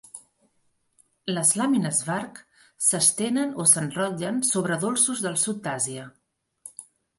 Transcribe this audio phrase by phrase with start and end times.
[1.31, 2.39] Les làmines Vark
[2.87, 6.11] s'estenen o s'enrotllen sobre dolços del sud d'Àsia.